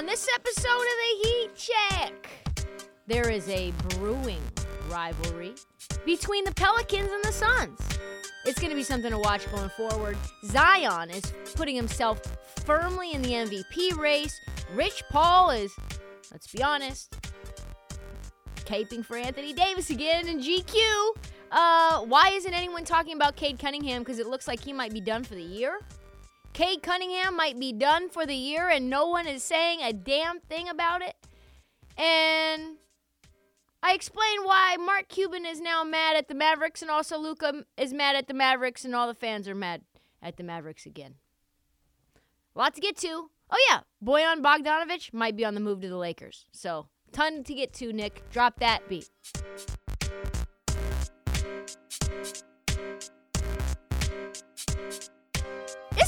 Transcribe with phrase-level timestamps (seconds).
[0.00, 2.30] On this episode of the Heat Check,
[3.06, 4.40] there is a brewing
[4.88, 5.52] rivalry
[6.06, 7.78] between the Pelicans and the Suns.
[8.46, 10.16] It's going to be something to watch going forward.
[10.46, 12.22] Zion is putting himself
[12.64, 14.40] firmly in the MVP race.
[14.74, 15.70] Rich Paul is,
[16.32, 17.14] let's be honest,
[18.64, 21.10] caping for Anthony Davis again in GQ.
[21.52, 24.00] Uh, why isn't anyone talking about Cade Cunningham?
[24.00, 25.78] Because it looks like he might be done for the year.
[26.52, 30.40] Cade Cunningham might be done for the year, and no one is saying a damn
[30.40, 31.14] thing about it.
[31.96, 32.76] And
[33.82, 37.92] I explain why Mark Cuban is now mad at the Mavericks, and also Luka is
[37.92, 39.82] mad at the Mavericks, and all the fans are mad
[40.22, 41.14] at the Mavericks again.
[42.54, 43.30] A lot to get to.
[43.50, 46.46] Oh yeah, Bojan Bogdanovic might be on the move to the Lakers.
[46.52, 48.28] So ton to get to, Nick.
[48.30, 49.08] Drop that beat.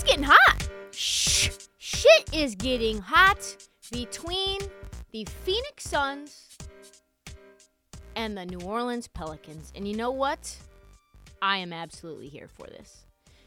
[0.03, 0.69] It's getting hot.
[0.91, 1.49] Shh.
[1.79, 4.59] Shit is getting hot between
[5.13, 6.59] the Phoenix Suns
[8.17, 9.73] and the New Orleans Pelicans.
[9.77, 10.57] And you know what?
[11.41, 13.05] I am absolutely here for this.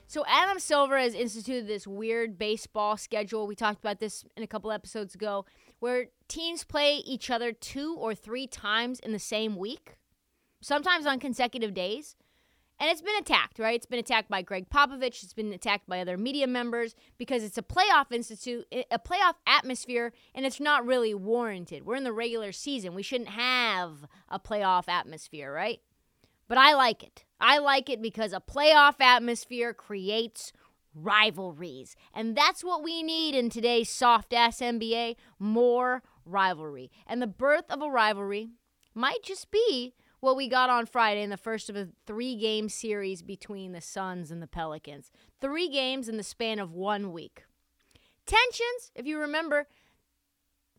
[0.08, 3.48] So Adam Silver has instituted this weird baseball schedule.
[3.48, 5.46] We talked about this in a couple episodes ago,
[5.80, 9.98] where teams play each other two or three times in the same week,
[10.62, 12.16] sometimes on consecutive days.
[12.80, 13.76] And it's been attacked, right?
[13.76, 15.24] It's been attacked by Gregg Popovich.
[15.24, 20.12] It's been attacked by other media members because it's a playoff institute, a playoff atmosphere,
[20.34, 21.86] and it's not really warranted.
[21.86, 22.94] We're in the regular season.
[22.94, 25.80] We shouldn't have a playoff atmosphere, right?
[26.48, 27.24] But I like it.
[27.40, 30.52] I like it because a playoff atmosphere creates
[30.94, 31.96] rivalries.
[32.14, 36.92] And that's what we need in today's soft ass NBA more rivalry.
[37.08, 38.50] And the birth of a rivalry
[38.94, 42.70] might just be what we got on Friday in the first of a three game
[42.70, 45.12] series between the Suns and the Pelicans.
[45.42, 47.44] Three games in the span of one week.
[48.26, 49.68] Tensions, if you remember,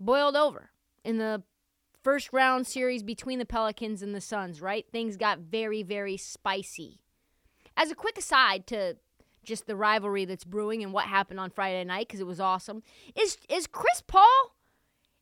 [0.01, 0.71] boiled over
[1.05, 1.43] in the
[2.03, 4.87] first round series between the Pelicans and the Suns, right?
[4.91, 7.01] Things got very, very spicy.
[7.77, 8.97] As a quick aside to
[9.47, 12.83] just the rivalry that's brewing and what happened on Friday night because it was awesome.
[13.15, 14.57] Is is Chris Paul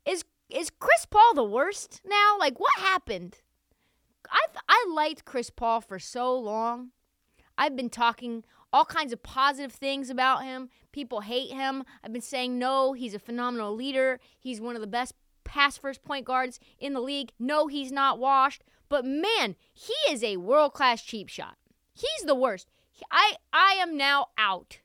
[0.05, 2.37] is is Chris Paul the worst now?
[2.39, 3.39] Like what happened?
[4.35, 6.91] I I liked Chris Paul for so long.
[7.57, 10.69] I've been talking all kinds of positive things about him.
[10.91, 11.85] People hate him.
[12.03, 14.19] I've been saying no, he's a phenomenal leader.
[14.39, 15.15] He's one of the best
[15.45, 17.33] pass first point guards in the league.
[17.39, 21.57] No, he's not washed, but man, he is a world-class cheap shot.
[21.93, 22.69] He's the worst.
[23.11, 24.81] I I am now out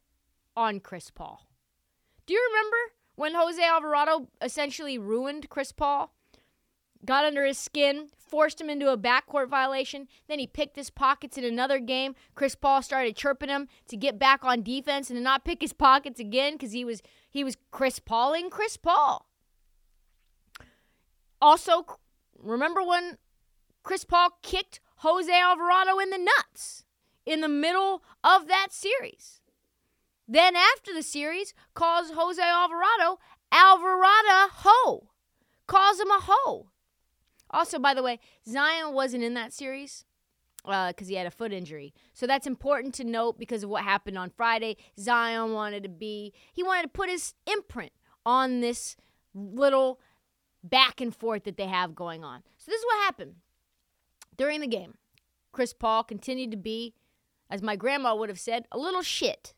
[0.55, 1.47] on Chris Paul.
[2.27, 2.77] Do you remember
[3.15, 6.13] when Jose Alvarado essentially ruined Chris Paul?
[7.05, 10.07] Got under his skin, forced him into a backcourt violation.
[10.27, 12.15] Then he picked his pockets in another game.
[12.35, 15.73] Chris Paul started chirping him to get back on defense and to not pick his
[15.73, 19.27] pockets again because he was he was Chris Pauling Chris Paul.
[21.41, 21.85] Also,
[22.37, 23.17] remember when
[23.83, 26.83] Chris Paul kicked Jose Alvarado in the nuts
[27.25, 29.41] in the middle of that series?
[30.27, 33.19] Then after the series, calls Jose Alvarado
[33.51, 35.09] Alvarado ho,
[35.65, 36.67] calls him a hoe.
[37.51, 40.05] Also, by the way, Zion wasn't in that series
[40.63, 41.93] because uh, he had a foot injury.
[42.13, 44.77] So that's important to note because of what happened on Friday.
[44.99, 47.91] Zion wanted to be, he wanted to put his imprint
[48.25, 48.95] on this
[49.33, 49.99] little
[50.63, 52.43] back and forth that they have going on.
[52.57, 53.35] So this is what happened
[54.37, 54.95] during the game.
[55.51, 56.93] Chris Paul continued to be,
[57.49, 59.53] as my grandma would have said, a little shit.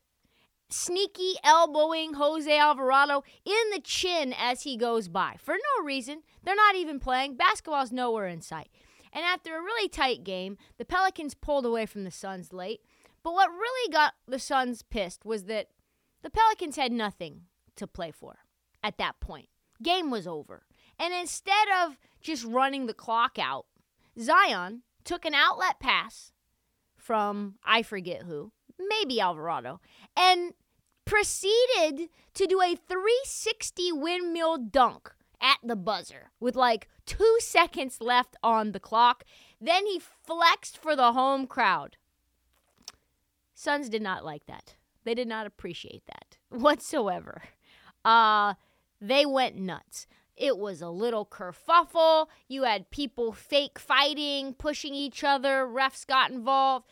[0.71, 6.23] Sneaky elbowing Jose Alvarado in the chin as he goes by for no reason.
[6.43, 7.35] They're not even playing.
[7.35, 8.69] Basketball's nowhere in sight.
[9.13, 12.81] And after a really tight game, the Pelicans pulled away from the Suns late.
[13.23, 15.67] But what really got the Suns pissed was that
[16.21, 17.41] the Pelicans had nothing
[17.75, 18.39] to play for
[18.83, 19.49] at that point.
[19.83, 20.63] Game was over.
[20.97, 23.65] And instead of just running the clock out,
[24.19, 26.31] Zion took an outlet pass
[26.95, 29.81] from I forget who, maybe Alvarado,
[30.15, 30.53] and
[31.11, 35.11] proceeded to do a 360 windmill dunk
[35.41, 39.25] at the buzzer with like two seconds left on the clock.
[39.59, 41.97] Then he flexed for the home crowd.
[43.53, 44.75] Suns did not like that.
[45.03, 47.43] They did not appreciate that whatsoever.
[48.05, 48.53] Uh,
[49.01, 50.07] they went nuts.
[50.37, 52.27] It was a little kerfuffle.
[52.47, 55.67] You had people fake fighting, pushing each other.
[55.67, 56.87] Refs got involved.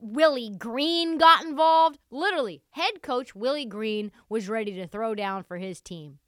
[0.00, 1.98] Willie Green got involved.
[2.10, 6.18] Literally, head coach Willie Green was ready to throw down for his team.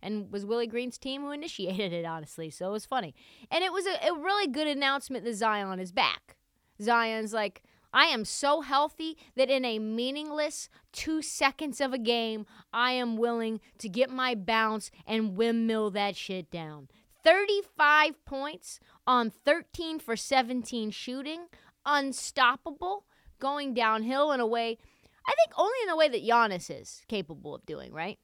[0.00, 2.50] And was Willie Green's team who initiated it, honestly.
[2.50, 3.14] So it was funny.
[3.50, 6.36] And it was a, a really good announcement that Zion is back.
[6.80, 7.62] Zion's like,
[7.92, 13.16] I am so healthy that in a meaningless two seconds of a game, I am
[13.16, 16.88] willing to get my bounce and windmill that shit down.
[17.24, 21.46] 35 points on 13 for 17 shooting,
[21.88, 23.04] unstoppable,
[23.38, 24.78] going downhill in a way,
[25.26, 28.18] I think only in a way that Giannis is capable of doing, right?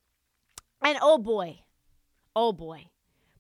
[0.83, 1.61] And oh boy,
[2.37, 2.87] oh boy,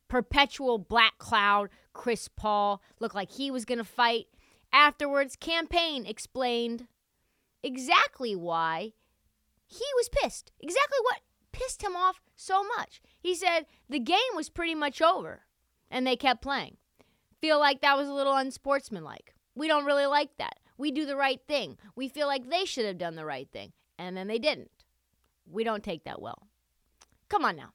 [0.08, 4.26] perpetual black cloud, Chris Paul looked like he was going to fight.
[4.72, 6.88] Afterwards, Cam Payne explained
[7.62, 8.92] exactly why
[9.66, 10.52] he was pissed.
[10.60, 11.20] Exactly what
[11.52, 13.00] pissed him off so much.
[13.18, 15.42] He said the game was pretty much over
[15.90, 16.76] and they kept playing.
[17.40, 19.33] Feel like that was a little unsportsmanlike.
[19.54, 20.58] We don't really like that.
[20.76, 21.76] We do the right thing.
[21.94, 24.70] We feel like they should have done the right thing and then they didn't.
[25.50, 26.46] We don't take that well.
[27.28, 27.72] Come on now.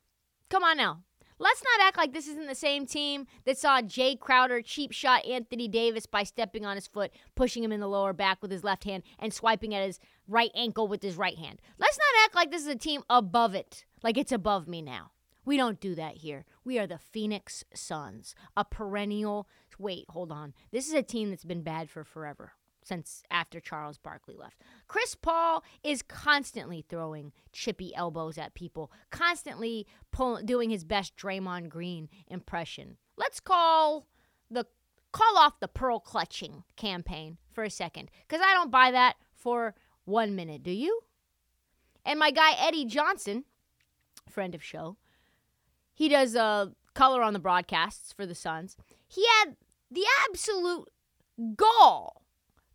[0.49, 1.03] Come on now.
[1.41, 5.25] Let's not act like this isn't the same team that saw Jae Crowder cheap shot
[5.25, 8.65] Anthony Davis by stepping on his foot, pushing him in the lower back with his
[8.65, 11.61] left hand, and swiping at his right ankle with his right hand.
[11.77, 15.11] Let's not act like this is a team above it, like it's above me now.
[15.45, 16.43] We don't do that here.
[16.65, 19.47] We are the Phoenix Suns, a perennial.
[19.79, 20.53] Wait, hold on.
[20.71, 22.51] This is a team that's been bad for forever
[22.83, 24.61] since after Charles Barkley left.
[24.87, 31.69] Chris Paul is constantly throwing chippy elbows at people, constantly pull, doing his best Draymond
[31.69, 32.97] Green impression.
[33.15, 34.07] Let's call
[34.51, 34.65] the
[35.11, 39.75] call off the pearl clutching campaign for a second cuz I don't buy that for
[40.05, 41.01] 1 minute, do you?
[42.05, 43.45] And my guy Eddie Johnson,
[44.27, 44.97] friend of show,
[45.93, 48.77] he does uh, color on the broadcasts for the Suns.
[49.07, 49.55] He had
[49.91, 50.89] the absolute
[51.55, 52.23] gall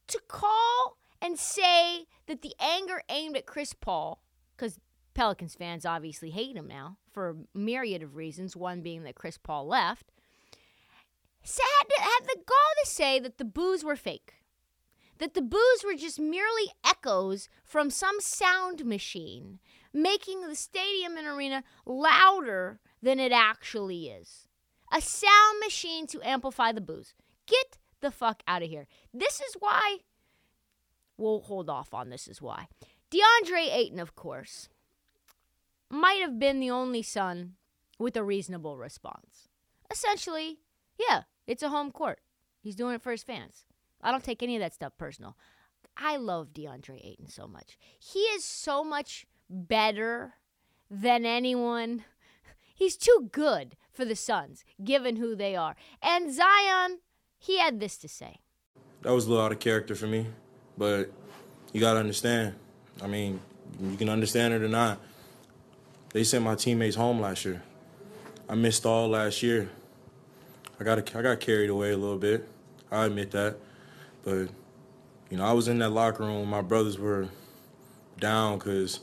[0.06, 4.22] to call and say that the anger aimed at Chris Paul,
[4.56, 4.78] because
[5.14, 9.38] Pelicans fans obviously hate him now for a myriad of reasons, one being that Chris
[9.38, 10.10] Paul left,
[11.42, 14.34] had, to, had the gall to say that the boos were fake.
[15.18, 19.60] That the boos were just merely echoes from some sound machine,
[19.92, 24.48] making the stadium and arena louder than it actually is.
[24.94, 27.14] A sound machine to amplify the boos.
[27.46, 28.86] Get the fuck out of here.
[29.12, 29.98] This is why.
[31.16, 32.68] We'll hold off on this, is why.
[33.10, 34.68] DeAndre Ayton, of course,
[35.90, 37.54] might have been the only Sun
[37.98, 39.48] with a reasonable response.
[39.90, 40.60] Essentially,
[40.96, 42.20] yeah, it's a home court.
[42.60, 43.64] He's doing it for his fans.
[44.00, 45.36] I don't take any of that stuff personal.
[45.96, 47.78] I love DeAndre Ayton so much.
[47.98, 50.34] He is so much better
[50.90, 52.04] than anyone.
[52.74, 55.76] He's too good for the Suns, given who they are.
[56.02, 56.98] And Zion,
[57.38, 58.40] he had this to say.
[59.02, 60.26] That was a little out of character for me,
[60.76, 61.10] but
[61.72, 62.54] you got to understand.
[63.02, 63.40] I mean,
[63.80, 65.00] you can understand it or not.
[66.12, 67.62] They sent my teammates home last year.
[68.48, 69.70] I missed all last year.
[70.78, 72.48] I got I got carried away a little bit.
[72.90, 73.56] I admit that,
[74.22, 74.48] but
[75.30, 76.48] you know I was in that locker room.
[76.48, 77.28] My brothers were
[78.18, 79.00] down because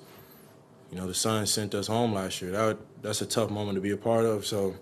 [0.92, 2.52] you know the Suns sent us home last year.
[2.52, 4.46] That that's a tough moment to be a part of.
[4.46, 4.76] So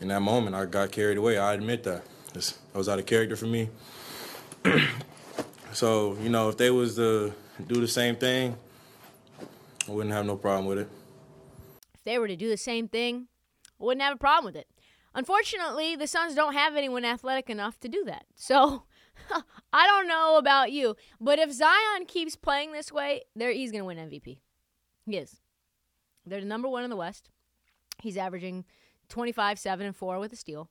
[0.00, 1.38] in that moment, I got carried away.
[1.38, 2.04] I admit that.
[2.32, 3.68] That was out of character for me.
[5.72, 7.34] so you know if they was to
[7.66, 8.56] do the same thing,
[9.88, 10.88] I wouldn't have no problem with it.
[11.94, 13.28] If they were to do the same thing,
[13.80, 14.68] I wouldn't have a problem with it.
[15.14, 18.24] Unfortunately, the Suns don't have anyone athletic enough to do that.
[18.34, 18.84] So
[19.72, 23.82] I don't know about you, but if Zion keeps playing this way, there he's going
[23.82, 24.38] to win MVP.
[25.06, 25.40] He is.
[26.24, 27.30] They're the number one in the West.
[28.00, 28.64] He's averaging
[29.08, 30.70] 25, 7, and 4 with a steal.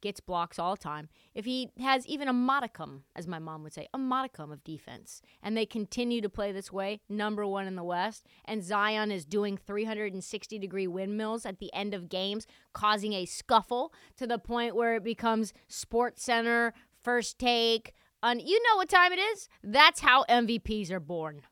[0.00, 1.08] Gets blocks all the time.
[1.32, 5.22] If he has even a modicum, as my mom would say, a modicum of defense,
[5.42, 9.24] and they continue to play this way, number one in the West, and Zion is
[9.24, 14.74] doing 360 degree windmills at the end of games, causing a scuffle to the point
[14.74, 16.74] where it becomes Sports Center,
[17.04, 17.94] first take.
[18.24, 19.48] Un- you know what time it is?
[19.62, 21.42] That's how MVPs are born.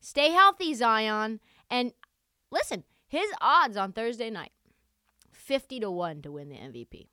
[0.00, 1.40] Stay healthy, Zion.
[1.70, 1.92] And
[2.50, 4.52] listen, his odds on Thursday night
[5.30, 7.08] 50 to 1 to win the MVP.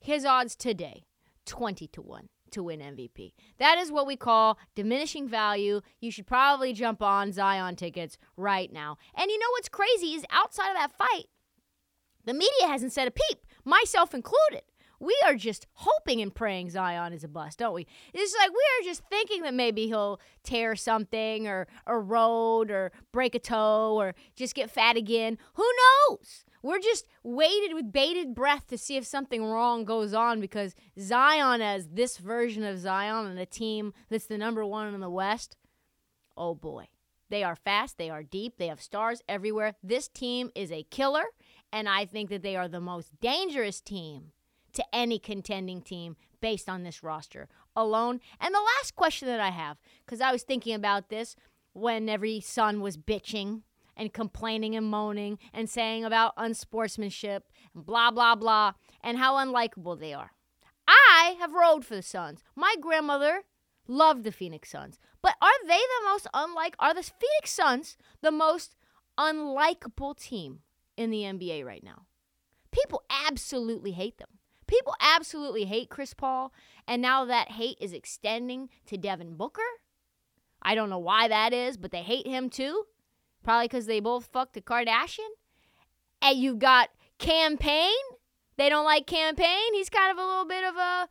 [0.00, 1.04] His odds today
[1.46, 3.32] 20 to 1 to win MVP.
[3.58, 5.80] That is what we call diminishing value.
[6.00, 8.98] You should probably jump on Zion tickets right now.
[9.14, 11.26] And you know what's crazy is outside of that fight,
[12.24, 14.62] the media hasn't said a peep, myself included.
[15.02, 17.88] We are just hoping and praying Zion is a bust, don't we?
[18.14, 23.34] It's like we are just thinking that maybe he'll tear something or erode or break
[23.34, 25.38] a toe or just get fat again.
[25.54, 25.68] Who
[26.08, 26.44] knows?
[26.62, 31.60] We're just waited with bated breath to see if something wrong goes on because Zion,
[31.60, 35.56] as this version of Zion and a team that's the number one in the West,
[36.36, 36.86] oh boy.
[37.28, 39.74] They are fast, they are deep, they have stars everywhere.
[39.82, 41.24] This team is a killer,
[41.72, 44.30] and I think that they are the most dangerous team
[44.74, 48.20] to any contending team based on this roster alone.
[48.40, 51.36] And the last question that I have, because I was thinking about this
[51.72, 53.62] when every Sun was bitching
[53.96, 59.98] and complaining and moaning and saying about unsportsmanship and blah, blah, blah, and how unlikable
[59.98, 60.32] they are.
[60.88, 62.42] I have rode for the Suns.
[62.56, 63.42] My grandmother
[63.86, 64.98] loved the Phoenix Suns.
[65.22, 68.74] But are they the most unlike, are the Phoenix Suns the most
[69.18, 70.60] unlikable team
[70.96, 72.06] in the NBA right now?
[72.70, 74.28] People absolutely hate them.
[74.72, 76.50] People absolutely hate Chris Paul,
[76.88, 79.60] and now that hate is extending to Devin Booker.
[80.62, 82.84] I don't know why that is, but they hate him too.
[83.44, 85.28] Probably because they both fucked a Kardashian.
[86.22, 86.88] And you've got
[87.18, 87.92] Cam Payne.
[88.56, 89.74] They don't like Cam Payne.
[89.74, 91.08] He's kind of a little bit of a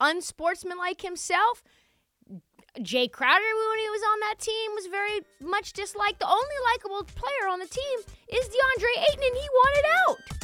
[0.00, 1.62] unsportsmanlike himself.
[2.78, 6.20] Jae Crowder, when he was on that team, was very much disliked.
[6.20, 7.98] The only likable player on the team
[8.28, 10.43] is DeAndre Ayton, and he wanted out.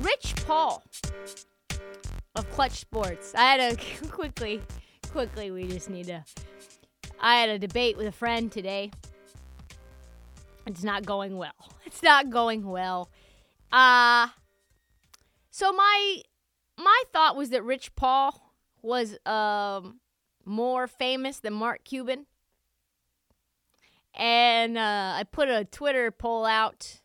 [0.00, 0.82] Rich Paul
[2.34, 3.34] of Klutch Sports.
[3.34, 3.76] I had a
[4.08, 4.60] quickly,
[5.10, 6.24] quickly, we just need to.
[7.20, 8.90] I had a debate with a friend today.
[10.66, 11.54] It's not going well.
[11.84, 13.10] It's not going well.
[13.70, 14.28] Uh
[15.50, 16.22] so my
[16.78, 20.00] my thought was that Rich Paul was um
[20.44, 22.26] more famous than Mark Cuban.
[24.14, 27.00] And uh, I put a Twitter poll out.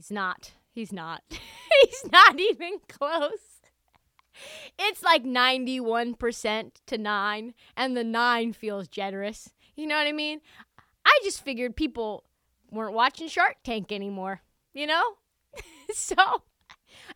[0.00, 0.52] He's not.
[0.72, 1.22] He's not.
[1.30, 3.60] He's not even close.
[4.78, 9.50] It's like 91% to 9, and the 9 feels generous.
[9.76, 10.40] You know what I mean?
[11.04, 12.24] I just figured people
[12.70, 14.40] weren't watching Shark Tank anymore,
[14.72, 15.02] you know?
[15.94, 16.44] so,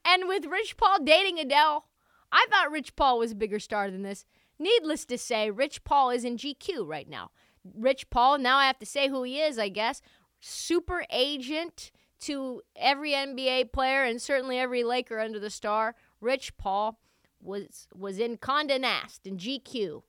[0.04, 1.86] and with Rich Paul dating Adele,
[2.30, 4.26] I thought Rich Paul was a bigger star than this.
[4.58, 7.30] Needless to say, Rich Paul is in GQ right now.
[7.64, 10.02] Rich Paul, now I have to say who he is, I guess.
[10.38, 11.90] Super agent
[12.24, 15.94] to every NBA player and certainly every Laker under the star.
[16.20, 16.98] Rich Paul
[17.40, 20.02] was was in Condé Nast in GQ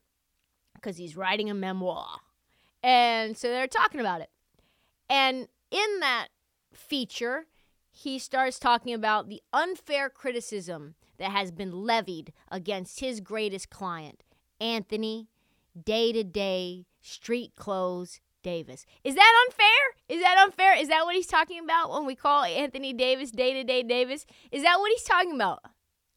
[0.73, 2.19] because he's writing a memoir,
[2.81, 4.29] and so they're talking about it.
[5.09, 6.27] And in that
[6.73, 7.47] feature,
[7.91, 14.23] he starts talking about the unfair criticism that has been levied against his greatest client,
[14.59, 15.27] Anthony,
[15.81, 18.85] day to day, street clothes Davis.
[19.03, 19.67] Is that unfair?
[20.07, 20.77] Is that unfair?
[20.77, 24.25] Is that what he's talking about when we call Anthony Davis day to day Davis?
[24.51, 25.63] Is that what he's talking about?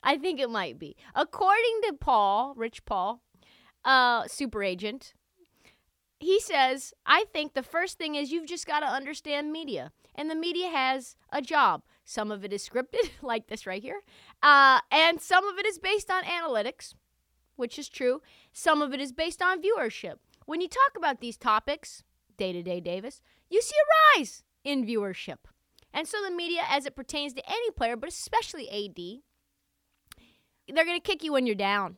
[0.03, 0.97] I think it might be.
[1.15, 3.23] According to Paul, Rich Paul,
[3.85, 5.15] uh, super agent,
[6.21, 9.93] he says, I think the first thing is you've just got to understand media.
[10.15, 11.83] And the media has a job.
[12.05, 14.01] Some of it is scripted, like this right here,
[14.43, 16.95] uh, and some of it is based on analytics,
[17.57, 18.21] which is true.
[18.53, 20.17] Some of it is based on viewership.
[20.47, 22.03] When you talk about these topics,
[22.37, 25.39] day to day Davis, you see a rise in viewership.
[25.93, 29.23] And so the media, as it pertains to any player, but especially AD,
[30.75, 31.97] they're going to kick you when you're down.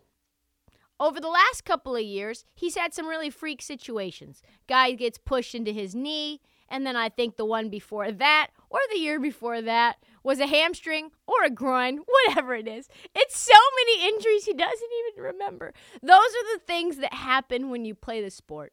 [1.00, 4.42] Over the last couple of years, he's had some really freak situations.
[4.68, 8.78] Guy gets pushed into his knee, and then I think the one before that, or
[8.92, 12.88] the year before that, was a hamstring or a groin, whatever it is.
[13.14, 15.72] It's so many injuries he doesn't even remember.
[16.02, 18.72] Those are the things that happen when you play the sport.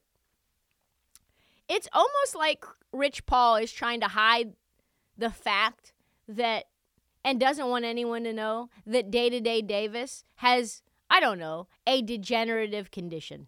[1.70, 4.54] It's almost like Rich Paul is trying to hide
[5.18, 5.94] the fact
[6.28, 6.66] that
[7.24, 11.68] and doesn't want anyone to know that day to day Davis has, I don't know,
[11.86, 13.48] a degenerative condition,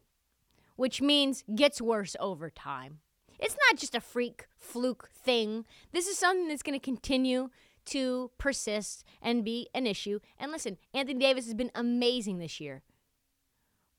[0.76, 3.00] which means gets worse over time.
[3.40, 5.66] It's not just a freak fluke thing.
[5.94, 7.50] This is something that's going to continue
[7.86, 10.20] to persist and be an issue.
[10.38, 12.82] And listen, Anthony Davis has been amazing this year.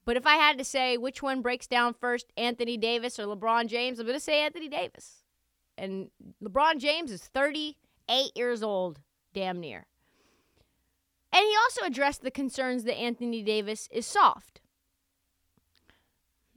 [0.04, 3.68] But if I had to say which one breaks down first, Anthony Davis or LeBron
[3.68, 5.24] James, I'm going to say Anthony Davis.
[5.76, 6.10] And
[6.42, 9.00] LeBron James is 38 years old,
[9.34, 9.86] damn near.
[11.32, 14.60] And he also addressed the concerns that Anthony Davis is soft.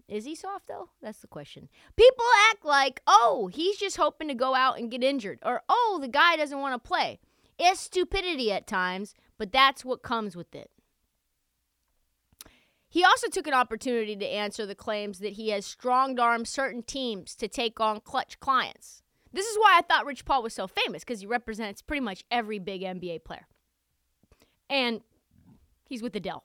[0.07, 0.89] Is he soft though?
[1.01, 1.69] That's the question.
[1.95, 5.97] People act like, oh, he's just hoping to go out and get injured, or oh,
[6.01, 7.19] the guy doesn't want to play.
[7.57, 10.69] It's stupidity at times, but that's what comes with it.
[12.93, 16.83] He also took an opportunity to answer the claims that he has strong armed certain
[16.83, 19.01] teams to take on Klutch clients.
[19.31, 22.23] This is why I thought Rich Paul was so famous because he represents pretty much
[22.29, 23.47] every big NBA player.
[24.69, 25.01] And
[25.89, 26.43] he's with Adele.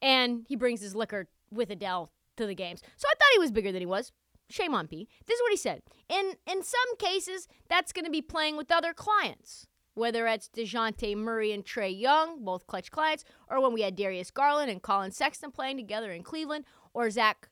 [0.00, 2.80] And he brings his liquor with Adele to the games.
[2.96, 4.12] So I thought he was bigger than he was.
[4.48, 5.06] Shame on P.
[5.26, 5.82] This is what he said.
[6.08, 9.66] In in some cases, that's going to be playing with other clients.
[9.96, 14.30] Whether it's Dejounte Murray and Trae Young, both Klutch clients, or when we had Darius
[14.30, 17.48] Garland and Collin Sexton playing together in Cleveland, or Zach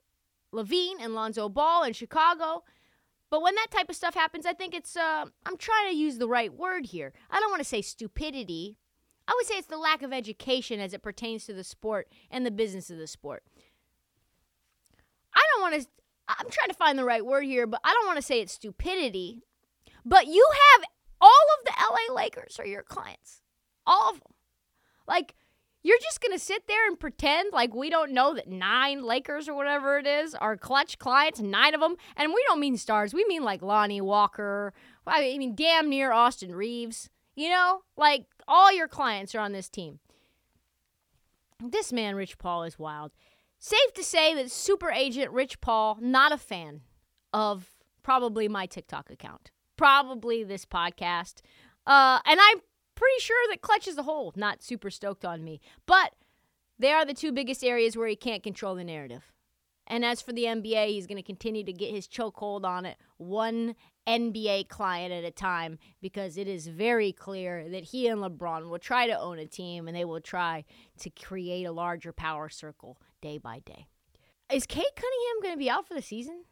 [0.52, 2.62] LaVine and Lonzo Ball in Chicago.
[3.30, 6.18] But when that type of stuff happens, I think it's, uh, I'm trying to use
[6.18, 7.14] the right word here.
[7.30, 8.76] I don't want to say stupidity.
[9.26, 12.44] I would say it's the lack of education as it pertains to the sport and
[12.44, 13.42] the business of the sport.
[15.34, 15.88] I don't want to,
[16.28, 18.52] I'm trying to find the right word here, but I don't want to say it's
[18.52, 19.40] stupidity.
[20.04, 20.84] But you have
[21.24, 21.72] all of the
[22.12, 23.40] LA Lakers are your clients.
[23.86, 24.32] All of them.
[25.06, 25.34] Like,
[25.82, 29.48] you're just going to sit there and pretend like we don't know that nine Lakers
[29.48, 31.96] or whatever it is are Klutch clients, nine of them.
[32.16, 33.12] And we don't mean stars.
[33.12, 34.72] We mean like Lonnie Walker.
[35.06, 37.10] I mean, damn near Austin Reaves.
[37.36, 39.98] You know, like all your clients are on this team.
[41.62, 43.12] This man, Rich Paul, is wild.
[43.58, 46.82] Safe to say that super agent Rich Paul, not a fan
[47.32, 47.70] of
[48.02, 51.42] probably my TikTok account, probably this podcast.
[51.86, 52.60] Uh, and I'm
[52.94, 55.60] pretty sure that Klutch as a whole not super stoked on me.
[55.86, 56.14] But
[56.78, 59.32] they are the two biggest areas where he can't control the narrative.
[59.86, 62.96] And as for the NBA, he's going to continue to get his chokehold on it,
[63.18, 63.74] one
[64.06, 68.78] NBA client at a time, because it is very clear that he and LeBron will
[68.78, 70.64] try to own a team and they will try
[71.00, 73.86] to create a larger power circle day by day.
[74.50, 76.44] Is Cade Cunningham going to be out for the season?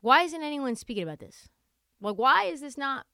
[0.00, 1.48] Why isn't anyone speaking about this?
[2.04, 3.06] Like, why is this not?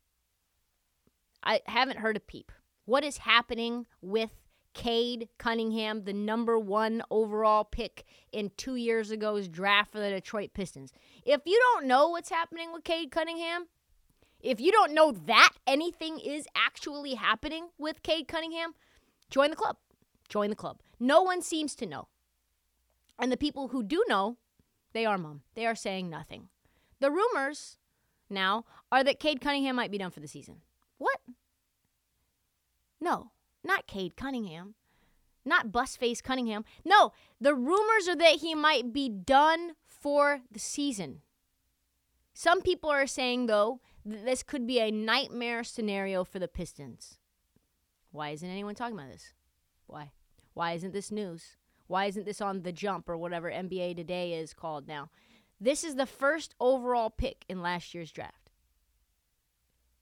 [1.44, 2.50] I haven't heard a peep.
[2.86, 4.30] What is happening with
[4.74, 10.50] Cade Cunningham, the number one overall pick in two years ago's draft for the Detroit
[10.54, 10.92] Pistons?
[11.24, 13.68] If you don't know what's happening with Cade Cunningham,
[14.40, 18.72] if you don't know that anything is actually happening with Cade Cunningham,
[19.30, 19.76] join the club.
[20.28, 20.80] Join the club.
[20.98, 22.08] No one seems to know.
[23.20, 24.36] And the people who do know,
[24.92, 25.42] they are mum.
[25.54, 26.48] They are saying nothing.
[26.98, 27.76] The rumors
[28.30, 30.62] now are that Cade Cunningham might be done for the season.
[30.98, 31.18] What?
[33.00, 33.30] No,
[33.64, 34.74] not Cade Cunningham.
[35.44, 36.64] Not Busface Cunningham.
[36.84, 41.22] No, the rumors are that he might be done for the season.
[42.34, 47.18] Some people are saying, though, that this could be a nightmare scenario for the Pistons.
[48.12, 49.32] Why isn't anyone talking about this?
[49.86, 50.12] Why?
[50.54, 51.56] Why isn't this news?
[51.86, 55.10] Why isn't this on the jump or whatever NBA Today is called now?
[55.60, 58.39] This is the first overall pick in last year's draft.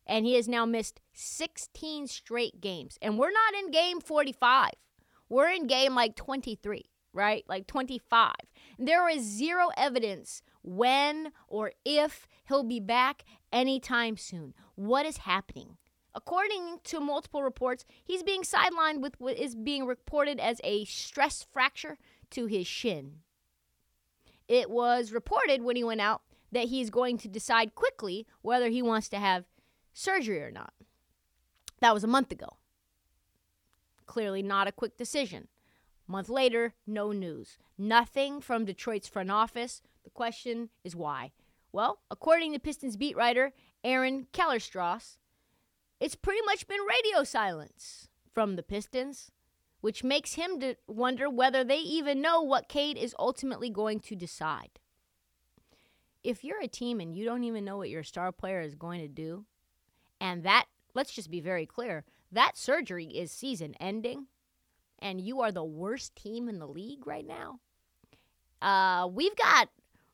[0.09, 2.99] And he has now missed 16 straight games.
[3.03, 4.71] And we're not in game 45.
[5.29, 7.45] We're in game like 23, right?
[7.49, 8.33] Like 25.
[8.79, 14.55] There is zero evidence when or if he'll be back anytime soon.
[14.75, 15.77] What is happening?
[16.15, 21.47] According to multiple reports, he's being sidelined with what is being reported as a stress
[21.53, 21.99] fracture
[22.31, 23.17] to his shin.
[24.49, 28.81] It was reported when he went out that he's going to decide quickly whether he
[28.81, 29.45] wants to have
[29.99, 30.73] surgery or not.
[31.81, 32.57] That was a month ago.
[34.07, 35.49] Clearly, not a quick decision.
[36.07, 37.59] Month later, no news.
[37.77, 39.83] Nothing from Detroit's front office.
[40.05, 41.33] The question is why?
[41.73, 43.53] Well, according to Pistons beat writer
[43.85, 45.19] Aaron Kellerstrass,
[46.01, 49.31] it's pretty much been radio silence from the Pistons,
[49.81, 54.79] which makes him wonder whether they even know what Cade is ultimately going to decide.
[56.25, 59.01] If you're a team and you don't even know what your star player is going
[59.01, 59.45] to do,
[60.21, 64.27] and that, let's just be very clear, that surgery is season ending,
[64.99, 67.61] and you are the worst team in the league right now,
[68.61, 69.69] uh, we've got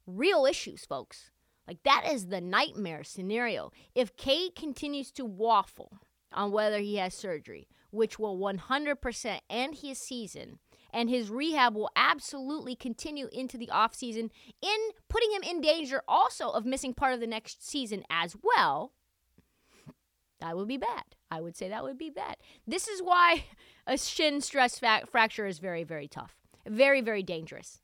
[0.07, 1.31] real issues, folks.
[1.67, 3.73] Like, that is the nightmare scenario.
[3.95, 5.99] If Cade continues to waffle
[6.33, 10.59] on whether he has surgery, which will 100% end his season,
[10.93, 16.51] and his rehab will absolutely continue into the offseason, in putting him in danger also
[16.51, 18.93] of missing part of the next season as well,
[20.41, 21.05] that would be bad.
[21.31, 22.37] I would say that would be bad.
[22.67, 23.45] This is why
[23.87, 26.37] a shin stress fa- fracture is very, very tough.
[26.67, 27.81] Very, very dangerous.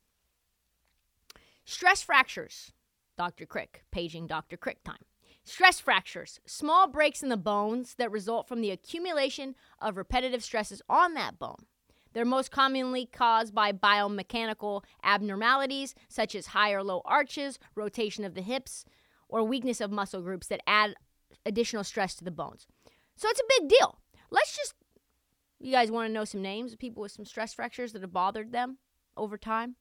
[1.65, 2.73] Stress fractures
[3.17, 3.45] Dr.
[3.45, 4.57] Crick, paging Dr.
[4.57, 5.05] Crick time.
[5.43, 10.81] Stress fractures, small breaks in the bones that result from the accumulation of repetitive stresses
[10.87, 11.65] on that bone.
[12.13, 18.35] They're most commonly caused by biomechanical abnormalities such as high or low arches, rotation of
[18.35, 18.85] the hips,
[19.29, 20.95] or weakness of muscle groups that add
[21.45, 22.67] additional stress to the bones.
[23.15, 23.99] So it's a big deal.
[24.29, 24.73] Let's just,
[25.59, 28.13] you guys want to know some names of people with some stress fractures that have
[28.13, 28.77] bothered them
[29.17, 29.75] over time?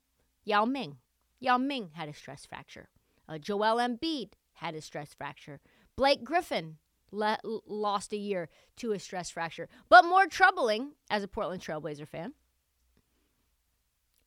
[0.44, 0.96] Yao Ming.
[1.38, 2.88] Yao Ming had a stress fracture.
[3.28, 5.60] Uh, Joel Embiid had a stress fracture.
[5.96, 6.76] Blake Griffin
[7.12, 9.68] le- lost a year to a stress fracture.
[9.88, 12.34] But more troubling, as a Portland Trailblazer fan,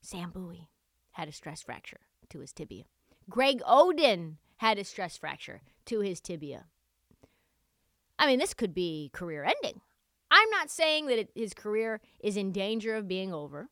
[0.02, 0.70] Sam Bowie
[1.12, 2.84] had a stress fracture to his tibia.
[3.30, 6.66] Greg Oden had a stress fracture to his tibia.
[8.24, 9.82] I mean, this could be career ending.
[10.32, 13.68] I'm not saying that it, his career is in danger of being over.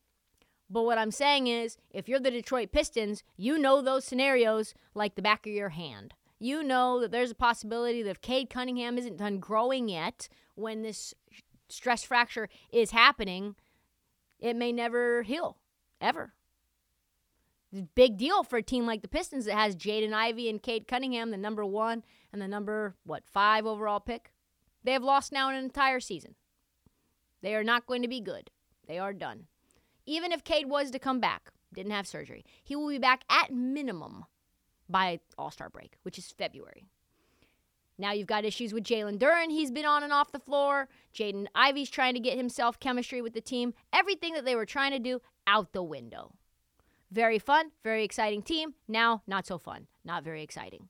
[0.69, 5.15] But what I'm saying is, if you're the Detroit Pistons, you know those scenarios like
[5.15, 6.13] the back of your hand.
[6.37, 10.81] You know that there's a possibility that if Cade Cunningham isn't done growing yet when
[10.81, 11.13] this
[11.69, 13.55] stress fracture is happening,
[14.37, 15.59] it may never heal,
[16.01, 16.33] ever.
[17.95, 21.31] Big deal for a team like the Pistons that has Jaden Ivey and Cade Cunningham,
[21.31, 24.30] the number one and the number, what, five overall pick.
[24.83, 26.35] They have lost now an entire season.
[27.41, 28.49] They are not going to be good.
[28.87, 29.45] They are done.
[30.05, 33.51] Even if Cade was to come back, didn't have surgery, he will be back at
[33.51, 34.25] minimum
[34.89, 36.85] by All Star break, which is February.
[37.97, 39.51] Now you've got issues with Jalen Duren.
[39.51, 40.89] He's been on and off the floor.
[41.13, 43.73] Jaden Ivey's trying to get himself chemistry with the team.
[43.93, 46.33] Everything that they were trying to do out the window.
[47.11, 48.73] Very fun, very exciting team.
[48.87, 49.87] Now, not so fun.
[50.03, 50.87] Not very exciting.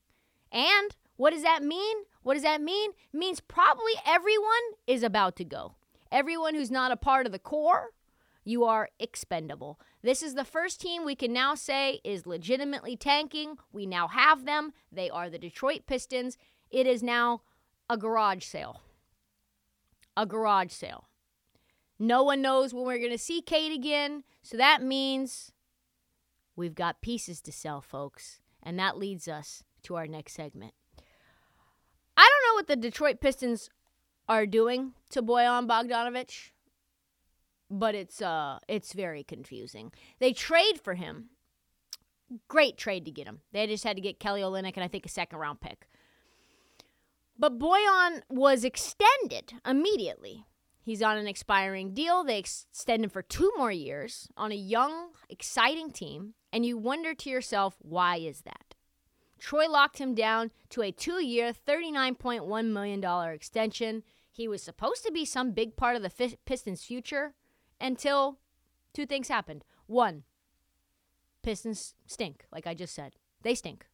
[0.51, 1.97] And what does that mean?
[2.23, 2.93] What does that mean?
[3.13, 4.49] It means probably everyone
[4.87, 5.75] is about to go.
[6.11, 7.91] Everyone who's not a part of the core
[8.43, 9.79] you are expendable.
[10.01, 13.57] This is the first team we can now say is legitimately tanking.
[13.71, 14.73] We now have them.
[14.91, 16.39] They are the Detroit Pistons.
[16.71, 17.41] It is now
[17.87, 18.81] a garage sale.
[20.17, 21.07] A garage sale.
[21.99, 24.23] No one knows when we're going to see Cade again.
[24.41, 25.51] So that means
[26.55, 28.41] we've got pieces to sell, folks.
[28.63, 30.73] And that leads us to our next segment.
[32.51, 33.69] Know what the Detroit Pistons
[34.27, 36.51] are doing to Bojan Bogdanovic
[37.71, 39.91] but it's uh it's very confusing.
[40.19, 41.29] They trade for him.
[42.49, 43.39] Great trade to get him.
[43.53, 45.87] They just had to get Kelly Olynyk and I think a second round pick.
[47.39, 50.45] But Bojan was extended immediately.
[50.83, 52.25] He's on an expiring deal.
[52.25, 56.33] They extend him for two more years on a young, exciting team.
[56.51, 58.70] And you wonder to yourself, why is that?
[59.41, 64.03] Troy locked him down to a two year, $39.1 million extension.
[64.29, 67.33] He was supposed to be some big part of the Pistons' future
[67.81, 68.37] until
[68.93, 69.65] two things happened.
[69.87, 70.23] One,
[71.41, 73.15] Pistons stink, like I just said.
[73.41, 73.87] They stink.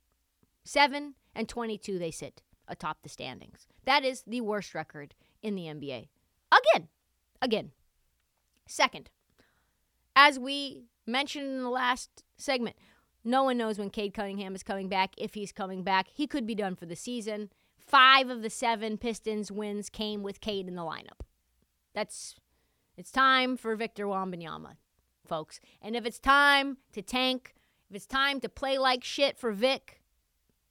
[0.65, 3.67] 7 and 22 they sit atop the standings.
[3.85, 6.09] That is the worst record in the NBA.
[6.51, 6.89] Again.
[7.41, 7.71] Again.
[8.65, 9.09] Second,
[10.13, 12.75] as we mentioned in the last segment,
[13.27, 16.07] no one knows when Cade Cunningham is coming back, if he's coming back.
[16.13, 17.49] He could be done for the season.
[17.77, 21.21] Five of the seven Pistons wins came with Cade in the lineup.
[21.93, 22.35] That's
[22.97, 24.77] it's time for Victor Wembanyama,
[25.27, 25.59] folks.
[25.81, 27.53] And if it's time to tank,
[27.89, 30.01] If it's time to play like shit for Vic,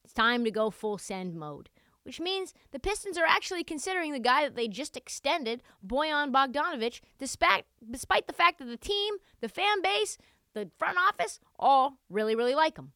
[0.04, 1.70] it's time to go full send mode.
[2.02, 7.00] Which means the Pistons are actually considering the guy that they just extended, Bojan Bogdanovic,
[7.18, 10.16] despite, despite the fact that the team, the fan base,
[10.56, 12.92] the front office all really, really like him.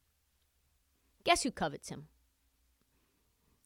[1.24, 2.06] Guess who covets him?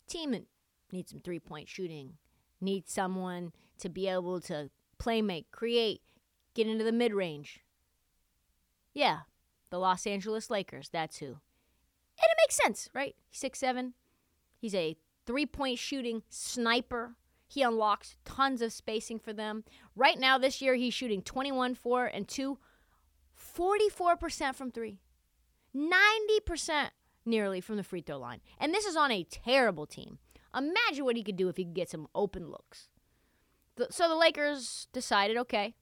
[0.09, 0.46] Team that
[0.90, 2.14] needs some three point shooting,
[2.61, 6.02] needs someone to be able to play make, create,
[6.54, 7.61] get into the mid range.
[8.92, 9.20] Yeah,
[9.70, 11.26] the Los Angeles Lakers, that's who.
[11.26, 11.37] And
[12.30, 13.14] it makes sense, right?
[13.30, 13.94] Six seven.
[14.59, 17.14] He's a three point shooting sniper.
[17.46, 19.62] He unlocks tons of spacing for them.
[19.94, 22.59] Right now, this year, he's shooting 21 4 and 2,
[23.57, 24.99] 44% from three,
[25.75, 26.90] 90%
[27.25, 28.40] nearly from the free throw line.
[28.59, 30.19] And this is on a terrible team.
[30.57, 32.88] Imagine what he could do if he could get some open looks.
[33.90, 35.75] So the Lakers decided okay,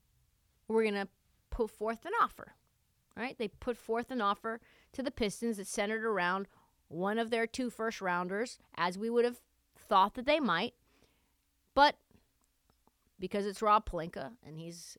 [0.66, 1.08] we're going to
[1.50, 2.54] put forth an offer.
[3.14, 3.36] Right?
[3.36, 4.60] They put forth an offer
[4.94, 6.48] to the Pistons that centered around
[6.88, 9.40] one of their two first rounders, as we would have
[9.76, 10.74] thought that they might.
[11.74, 11.96] But
[13.18, 14.96] because it's Rob Pelinka and he's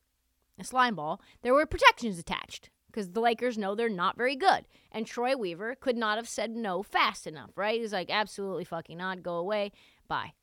[0.60, 4.66] a slime ball, there were protections attached because the Lakers know they're not very good.
[4.92, 7.82] And Troy Weaver could not have said no fast enough, right?
[7.82, 9.72] He's like, absolutely fucking not, go away,
[10.08, 10.34] bye.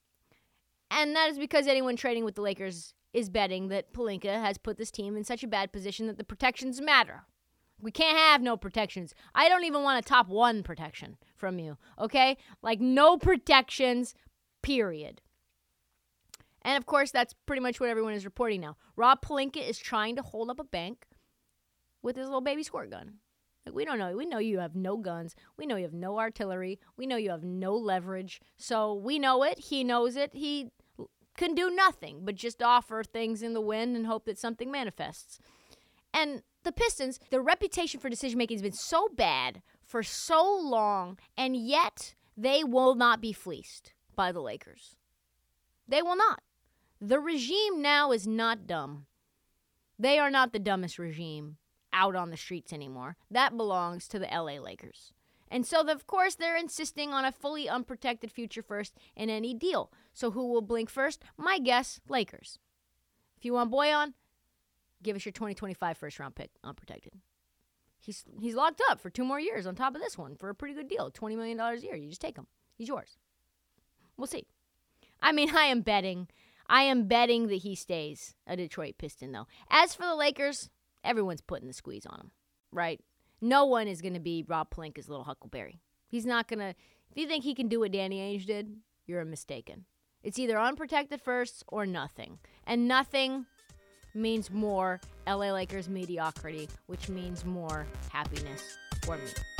[0.90, 4.77] And that is because anyone trading with the Lakers is betting that Pelinka has put
[4.77, 7.23] this team in such a bad position that the protections matter.
[7.81, 9.14] We can't have no protections.
[9.35, 12.37] I don't even want a top one protection from you, okay?
[12.62, 14.14] Like, no protections,
[14.62, 15.23] period.
[16.62, 18.77] And of course, that's pretty much what everyone is reporting now.
[18.96, 21.07] Rob Pelinka is trying to hold up a bank
[22.03, 23.14] with his little baby squirt gun.
[23.66, 24.16] Like, we don't know.
[24.16, 25.35] We know you have no guns.
[25.57, 26.81] We know you have no artillery.
[26.96, 28.40] We know you have no leverage.
[28.57, 29.59] So we know it.
[29.59, 30.31] He knows it.
[30.35, 30.70] He
[31.37, 35.38] can do nothing but just offer things in the wind and hope that something manifests.
[36.12, 41.18] And the Pistons, their reputation for decision making has been so bad for so long,
[41.37, 44.96] and yet they will not be fleeced by the Lakers.
[45.88, 46.42] They will not.
[47.01, 49.07] The regime now is not dumb.
[49.99, 51.57] They are not the dumbest regime
[51.93, 53.17] out on the streets anymore.
[53.31, 55.13] That belongs to the LA Lakers.
[55.51, 59.91] And so, of course, they're insisting on a fully unprotected future first in any deal.
[60.13, 61.25] So, who will blink first?
[61.37, 62.59] My guess Lakers.
[63.37, 64.13] If you want Bojan,
[65.03, 67.15] give us your 2025 first round pick unprotected.
[67.99, 70.55] He's he's locked up for two more years on top of this one for a
[70.55, 71.97] pretty good deal, $20 million a year.
[71.97, 72.47] You just take him.
[72.77, 73.19] He's yours.
[74.17, 74.47] We'll see.
[75.21, 76.29] I mean, I am betting.
[76.70, 79.48] I am betting that he stays a Detroit Piston, though.
[79.68, 80.70] As for the Lakers,
[81.02, 82.30] everyone's putting the squeeze on him,
[82.70, 83.00] right?
[83.40, 85.80] No one is going to be Rob Pelinka's little Huckleberry.
[86.06, 86.68] He's not going to.
[86.68, 89.85] If you think he can do what Danny Ainge did, you're mistaken.
[90.22, 92.38] It's either unprotected first or nothing.
[92.64, 93.46] And nothing
[94.14, 99.60] means more LA Lakers mediocrity, which means more happiness for me.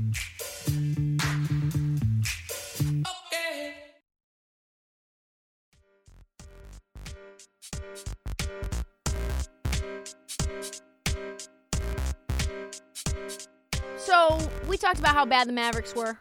[14.21, 16.15] So we talked about how bad the Mavericks were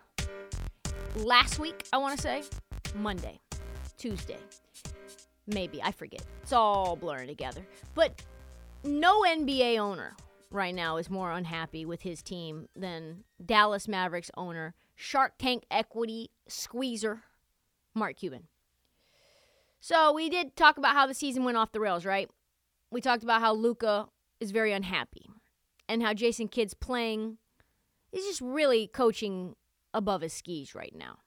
[1.17, 2.43] last week, I want to say.
[2.95, 3.39] Monday,
[3.99, 4.39] Tuesday.
[5.47, 6.23] Maybe, I forget.
[6.43, 7.61] It's all blurring together.
[7.95, 8.23] But
[8.85, 10.17] no NBA owner
[10.51, 16.31] right now is more unhappy with his team than Dallas Mavericks owner, Shark Tank equity
[16.49, 17.25] squeezer,
[17.95, 18.45] Mark Cuban.
[19.79, 22.31] So we did talk about how the season went off the rails, right?
[22.91, 24.07] We talked about how Luka
[24.41, 25.27] is very unhappy
[25.87, 27.37] and how Jason Kidd's playing
[28.11, 29.57] He's just really coaching
[29.95, 31.19] above his skis right now.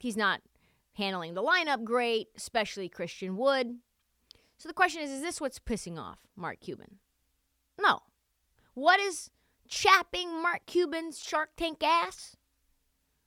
[0.00, 0.40] He's not
[0.94, 3.76] handling the lineup great, especially Christian Wood.
[4.58, 6.98] So the question is is this what's pissing off Mark Cuban?
[7.78, 8.00] No.
[8.74, 9.30] What is
[9.68, 12.36] chapping Mark Cuban's Shark Tank ass?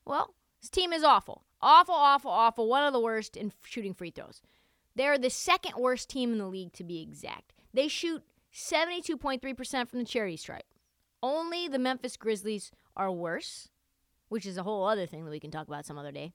[0.05, 1.43] Well, his team is awful.
[1.61, 2.67] Awful, awful, awful.
[2.69, 4.41] One of the worst in shooting free throws.
[4.95, 7.53] They're the second worst team in the league, to be exact.
[7.73, 10.68] They shoot 72.3% from the charity stripe.
[11.21, 13.69] Only the Memphis Grizzlies are worse,
[14.29, 16.33] which is a whole other thing that we can talk about some other day.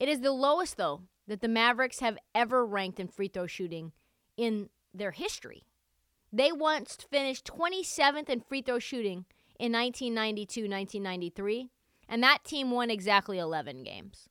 [0.00, 3.92] It is the lowest, though, that the Mavericks have ever ranked in free throw shooting
[4.36, 5.64] in their history.
[6.32, 9.24] They once finished 27th in free throw shooting
[9.58, 11.70] in 1992 1993,
[12.08, 14.28] and that team won exactly 11 games.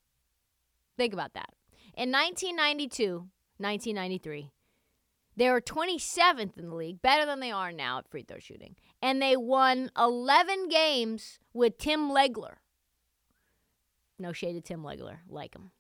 [0.98, 1.50] Think about that.
[1.96, 4.52] In 1992 1993,
[5.36, 8.76] they were 27th in the league, better than they are now at free throw shooting.
[9.02, 12.56] And they won 11 games with Tim Legler.
[14.20, 15.72] No shade to Tim Legler, like him.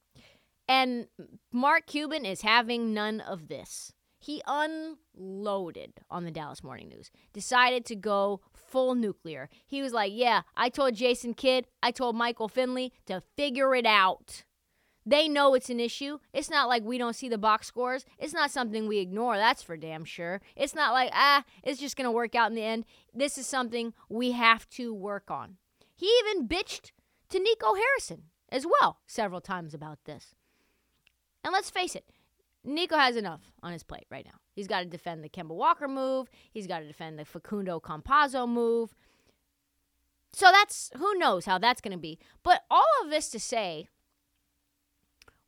[0.68, 1.08] And
[1.52, 3.94] Mark Cuban is having none of this.
[4.18, 9.50] He unloaded on the Dallas Morning News, decided to go full nuclear.
[9.68, 13.86] He was like, Yeah, I told Jason Kidd, I told Michael Finley to figure it
[13.86, 14.46] out.
[15.06, 16.20] They know it's an issue.
[16.32, 18.06] It's not like we don't see the box scores.
[18.18, 20.42] It's not something we ignore, that's for damn sure.
[20.56, 22.86] It's not like, ah, it's just going to work out in the end.
[23.13, 25.58] This is something we have to work on.
[25.96, 26.92] He even bitched
[27.30, 30.36] to Nico Harrison as well several times about this.
[31.44, 32.06] And let's face it,
[32.63, 34.39] Nico has enough on his plate right now.
[34.54, 36.30] He's got to defend the Kemba Walker move.
[36.52, 38.96] He's got to defend the Facundo Campazzo move.
[40.32, 42.20] So that's who knows how that's going to be.
[42.42, 43.89] But all of this to say,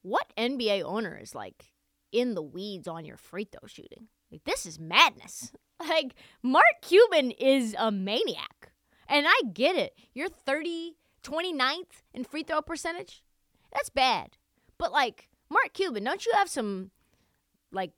[0.05, 1.71] what NBA owner is like
[2.11, 4.07] in the weeds on your free throw shooting?
[4.31, 5.51] Like this is madness.
[5.77, 8.71] Like Mark Cuban is a maniac.
[9.09, 9.93] And I get it.
[10.13, 13.21] You're 30 29th in free throw percentage.
[13.73, 14.37] That's bad.
[14.77, 16.91] But like Mark Cuban, don't you have some
[17.73, 17.91] like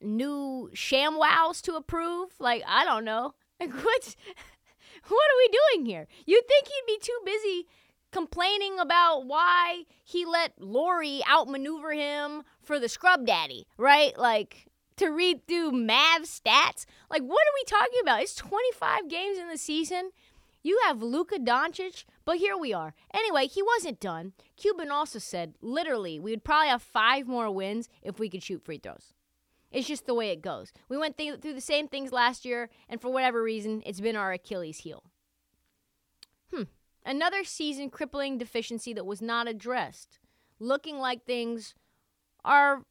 [0.00, 2.30] new sham wows to approve?
[2.40, 3.34] Like I don't know.
[3.60, 4.16] Like what
[5.08, 6.08] what are we doing here?
[6.26, 7.68] You'd think he'd be too busy
[8.14, 14.16] complaining about why he let Lori outmaneuver him for the scrub daddy, right?
[14.16, 16.86] Like to read through Mav stats.
[17.10, 18.22] Like what are we talking about?
[18.22, 20.12] It's 25 games in the season.
[20.62, 22.94] You have Luka Doncic, but here we are.
[23.12, 24.32] Anyway, he wasn't done.
[24.56, 28.64] Cuban also said, literally, we would probably have five more wins if we could shoot
[28.64, 29.12] free throws.
[29.72, 30.72] It's just the way it goes.
[30.88, 34.16] We went th- through the same things last year, and for whatever reason, it's been
[34.16, 35.02] our Achilles heel.
[36.54, 36.62] Hmm.
[37.04, 40.18] Another season crippling deficiency that was not addressed.
[40.58, 41.74] Looking like things
[42.44, 42.82] are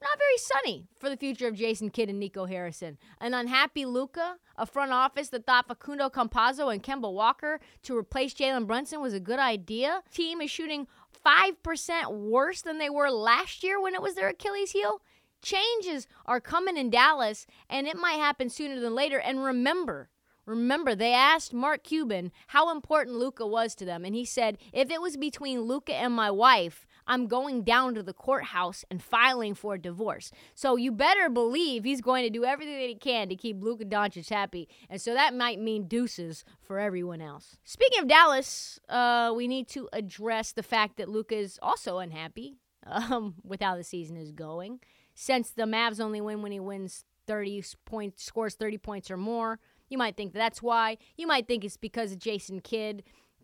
[0.00, 2.98] not very sunny for the future of Jason Kidd and Nico Harrison.
[3.20, 8.34] An unhappy Luka, a front office that thought Facundo Campazzo and Kemba Walker to replace
[8.34, 10.02] Jalen Brunson was a good idea.
[10.12, 10.86] Team is shooting
[11.24, 15.00] 5% worse than they were last year when it was their Achilles heel.
[15.42, 19.18] Changes are coming in Dallas, and it might happen sooner than later.
[19.18, 20.08] And remember,
[20.46, 24.90] Remember, they asked Mark Cuban how important Luka was to them, and he said, If
[24.90, 29.54] it was between Luka and my wife, I'm going down to the courthouse and filing
[29.54, 30.30] for a divorce.
[30.54, 33.84] So you better believe he's going to do everything that he can to keep Luka
[33.84, 37.56] Doncic happy, and so that might mean deuces for everyone else.
[37.64, 42.58] Speaking of Dallas, uh, we need to address the fact that Luka is also unhappy
[42.86, 44.78] um, with how the season is going.
[45.14, 49.58] Since the Mavs only win when he wins 30 points, scores 30 points or more.
[49.88, 50.98] You might think that's why.
[51.16, 53.02] You might think it's because of Jason Kidd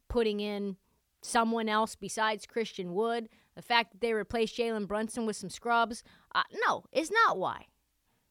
[0.09, 0.77] putting in
[1.23, 3.29] someone else besides Christian Wood.
[3.55, 6.03] The fact that they replaced Jalen Brunson with some scrubs.
[6.35, 7.67] Uh, no, it's not why.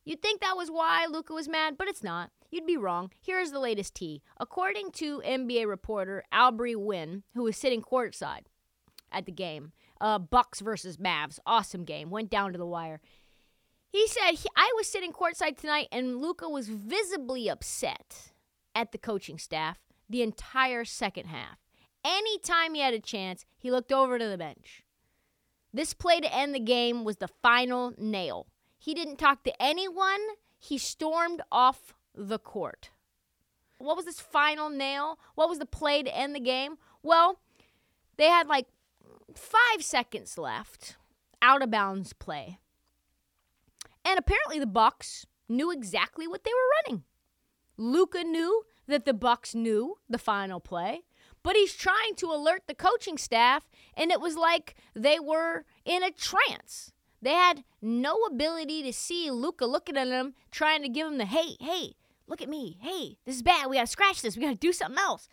[0.04, 2.32] You'd think that was why Luka was mad, but it's not.
[2.50, 3.12] You'd be wrong.
[3.22, 4.24] Here's the latest tea.
[4.40, 8.46] According to NBA reporter Albry Wynn, who was sitting courtside
[9.12, 9.72] at the game,
[10.02, 13.00] uh, Bucks versus Mavs, awesome game, went down to the wire.
[13.92, 18.32] He said, I was sitting courtside tonight and Luka was visibly upset
[18.74, 21.58] at the coaching staff the entire second half.
[22.04, 24.84] Anytime he had a chance, he looked over to the bench.
[25.74, 28.48] This play to end the game was the final nail.
[28.80, 30.22] He didn't talk to anyone,
[30.58, 32.92] he stormed off the court.
[33.78, 35.18] What was this final nail?
[35.36, 36.78] What was the play to end the game?
[37.04, 37.40] Well,
[38.18, 38.68] they had like
[39.36, 40.98] five seconds left.
[41.42, 42.60] Out of bounds play.
[44.04, 47.04] And apparently the Bucks knew exactly what they were running.
[47.78, 51.02] Luka knew that the Bucks knew the final play,
[51.44, 56.04] but he's trying to alert the coaching staff and it was like they were in
[56.04, 56.92] a trance.
[57.22, 61.26] They had no ability to see Luka looking at them, trying to give him the
[61.26, 61.94] hey, hey,
[62.28, 62.78] look at me.
[62.82, 63.70] Hey, this is bad.
[63.70, 64.36] We got to scratch this.
[64.36, 65.30] We got to do something else.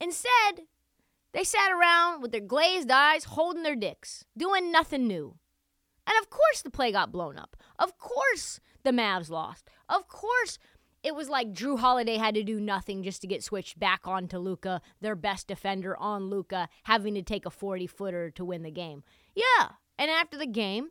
[0.00, 0.66] Instead,
[1.32, 5.36] they sat around with their glazed eyes, holding their dicks, doing nothing new.
[6.06, 7.56] And of course, the play got blown up.
[7.78, 9.68] Of course, the Mavs lost.
[9.88, 10.58] Of course,
[11.02, 14.38] it was like Jrue Holiday had to do nothing just to get switched back onto
[14.38, 18.70] Luka, their best defender on Luka, having to take a 40 footer to win the
[18.70, 19.04] game.
[19.34, 19.70] Yeah.
[19.98, 20.90] And after the game,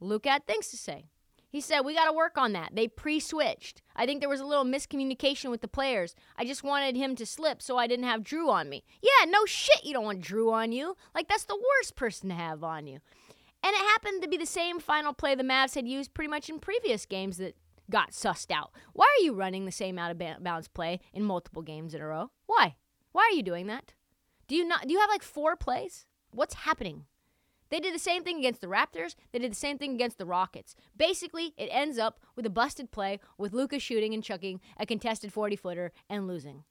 [0.00, 1.06] Luka had things to say.
[1.50, 2.74] He said, We got to work on that.
[2.74, 3.80] They pre switched.
[3.96, 6.14] I think there was a little miscommunication with the players.
[6.36, 8.84] I just wanted him to slip so I didn't have Jrue on me.
[9.00, 10.96] Yeah, no shit, you don't want Jrue on you.
[11.14, 12.98] Like, that's the worst person to have on you.
[13.62, 16.48] And it happened to be the same final play the Mavs had used pretty much
[16.48, 17.56] in previous games that
[17.90, 18.72] got sussed out.
[18.92, 22.06] Why are you running the same out of bounds play in multiple games in a
[22.06, 22.30] row?
[22.46, 22.76] Why?
[23.12, 23.94] Why are you doing that?
[24.46, 26.06] Do you not do you have like four plays?
[26.30, 27.04] What's happening?
[27.70, 29.14] They did the same thing against the Raptors.
[29.32, 30.74] They did the same thing against the Rockets.
[30.96, 35.32] Basically, it ends up with a busted play with Luka shooting and chucking a contested
[35.32, 36.64] 40 footer and losing.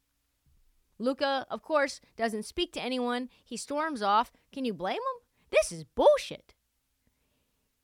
[0.98, 3.30] Luka, of course, doesn't speak to anyone.
[3.46, 4.32] He storms off.
[4.52, 5.28] Can you blame him?
[5.52, 6.56] This is bullshit.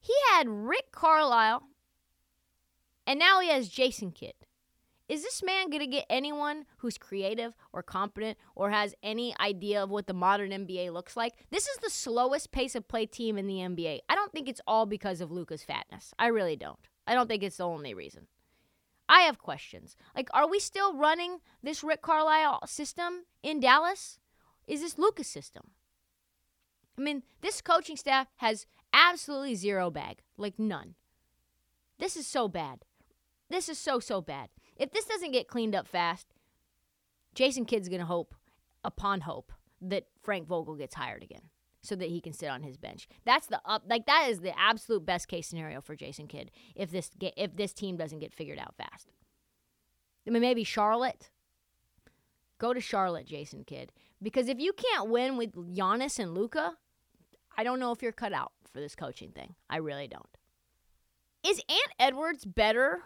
[0.04, 1.64] He had Rick Carlisle,
[3.08, 4.34] and now he has Jason Kidd.
[5.08, 9.82] Is this man going to get anyone who's creative or competent or has any idea
[9.82, 11.46] of what the modern NBA looks like?
[11.52, 14.00] This is the slowest pace of play team in the NBA.
[14.10, 16.14] I don't think it's all because of Luka's fatness.
[16.20, 16.80] I really don't.
[17.08, 18.28] I don't think it's the only reason.
[19.08, 19.96] I have questions.
[20.16, 24.20] Like, are we still running this Rick Carlisle system in Dallas?
[24.68, 25.72] Is this Luka's system?
[26.98, 30.96] I mean, this coaching staff has absolutely zero bag, like none.
[32.00, 32.86] This is so bad.
[33.50, 34.50] This is so, so bad.
[34.78, 36.28] If this doesn't get cleaned up fast,
[37.36, 38.36] Jason Kidd's going to hope,
[38.84, 41.50] upon hope, that Frank Vogel gets hired again
[41.82, 43.08] so that he can sit on his bench.
[43.26, 46.90] That's the up like that is the absolute best case scenario for Jason Kidd if
[46.90, 49.12] this get, if this team doesn't get figured out fast.
[50.26, 51.30] I mean maybe Charlotte.
[52.60, 53.92] Go to Charlotte, Jason Kidd,
[54.22, 56.78] because if you can't win with Giannis and Luka,
[57.58, 59.56] I don't know if you're cut out for this coaching thing.
[59.70, 60.26] I really don't.
[61.46, 63.04] Is Ant Edwards better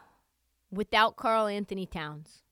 [0.71, 2.43] without Karl-Anthony Towns?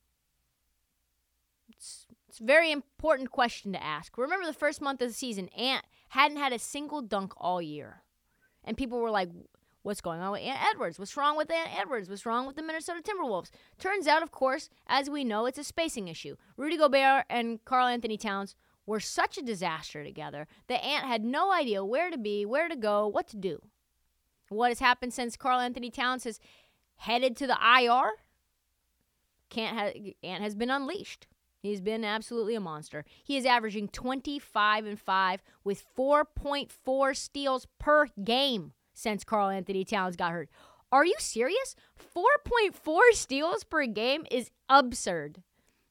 [1.70, 4.18] It's, it's a very important question to ask.
[4.18, 8.02] Remember the first month of the season, Ant hadn't had a single dunk all year.
[8.64, 9.30] And people were like,
[9.84, 10.98] what's going on with Ant Edwards?
[10.98, 12.10] What's wrong with Ant Edwards?
[12.10, 13.52] What's wrong with the Minnesota Timberwolves?
[13.78, 16.36] Turns out, of course, as we know, it's a spacing issue.
[16.58, 18.56] Rudy Gobert and Karl-Anthony Towns
[18.86, 22.76] were such a disaster together that Ant had no idea where to be, where to
[22.76, 23.60] go, what to do.
[24.50, 26.40] What has happened since Karl-Anthony Towns has
[26.98, 28.12] headed to the IR?
[29.50, 31.28] Can't ha- Ant has been unleashed.
[31.62, 33.06] He's been absolutely a monster.
[33.24, 40.32] He is averaging 25 and 5 with 4.4 steals per game since Karl-Anthony Towns got
[40.32, 40.50] hurt.
[40.92, 41.76] Are you serious?
[42.16, 45.42] 4.4 steals per game is absurd.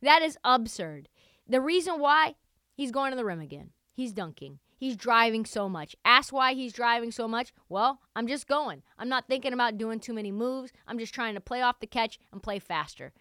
[0.01, 1.09] That is absurd.
[1.49, 2.37] The reason why
[2.75, 3.71] he's going to the rim again.
[3.93, 4.59] He's dunking.
[4.77, 5.97] He's driving so much.
[6.05, 7.53] Ask why he's driving so much.
[7.69, 8.83] Well, I'm just going.
[8.99, 10.73] I'm not thinking about doing too many moves.
[10.87, 13.13] I'm just trying to play off the catch and play faster.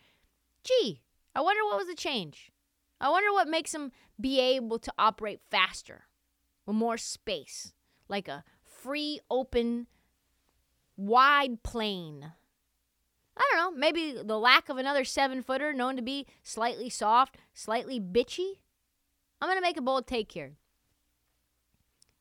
[0.64, 1.02] Gee,
[1.36, 2.52] I wonder what was the change.
[3.00, 6.06] I wonder what makes him be able to operate faster
[6.66, 7.74] with more space,
[8.08, 9.88] like a free, open,
[10.98, 12.34] wide plane.
[13.36, 17.38] I don't know, maybe the lack of another seven footer known to be slightly soft,
[17.54, 18.58] slightly bitchy.
[19.44, 20.54] I'm going to make a bold take here.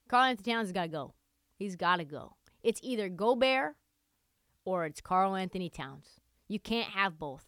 [0.09, 1.15] Karl-Anthony Towns has got to go.
[1.57, 2.35] He's got to go.
[2.65, 3.77] It's either Gobert
[4.65, 6.19] or it's Karl-Anthony Towns.
[6.49, 7.47] You can't have both.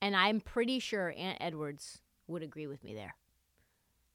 [0.00, 3.16] And I'm pretty sure Ant Edwards would agree with me there.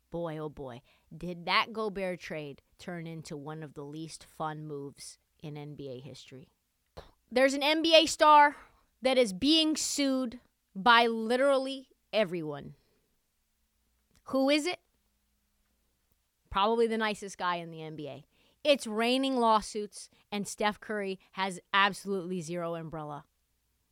[0.09, 0.81] Boy, oh boy,
[1.15, 6.47] did that Gobert trade turn into one of the least fun moves in NBA history.
[7.29, 8.55] There's an NBA star
[9.01, 10.39] that is being sued
[10.73, 12.75] by literally everyone.
[14.26, 14.80] Who is it?
[16.49, 18.23] Probably the nicest guy in the NBA.
[18.63, 23.26] It's raining lawsuits, and Steph Curry has absolutely zero umbrella.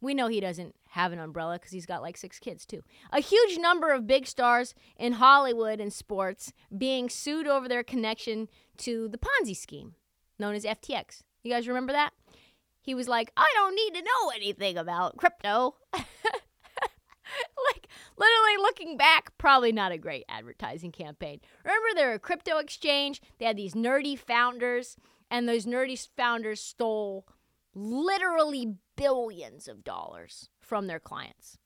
[0.01, 2.83] We know he doesn't have an umbrella because he's got like six kids, too.
[3.11, 8.49] A huge number of big stars in Hollywood and sports being sued over their connection
[8.77, 9.95] to the Ponzi scheme
[10.39, 11.23] known as FTX.
[11.43, 12.11] You guys remember that?
[12.81, 15.75] He was like, I don't need to know anything about crypto.
[18.83, 21.39] looking back, probably not a great advertising campaign.
[21.63, 23.21] Remember, they're a crypto exchange.
[23.39, 24.97] They had these nerdy founders,
[25.31, 27.25] and those nerdy founders stole
[27.73, 31.57] literally billions of dollars from their clients.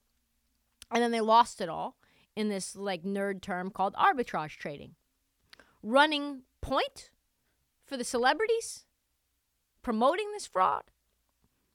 [0.91, 1.97] And then they lost it all
[2.35, 4.95] in this like nerd term called arbitrage trading.
[5.81, 7.09] Running point
[7.83, 8.85] for the celebrities
[9.81, 10.83] promoting this fraud,